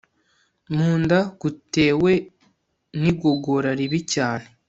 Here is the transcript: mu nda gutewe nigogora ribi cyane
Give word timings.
mu 0.75 0.89
nda 1.01 1.19
gutewe 1.41 2.11
nigogora 3.01 3.69
ribi 3.79 3.99
cyane 4.13 4.45